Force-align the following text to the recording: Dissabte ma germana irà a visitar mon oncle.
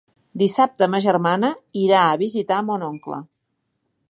Dissabte 0.43 0.87
ma 0.93 1.01
germana 1.05 1.53
irà 1.83 2.01
a 2.07 2.19
visitar 2.25 2.61
mon 2.71 2.91
oncle. 2.93 3.23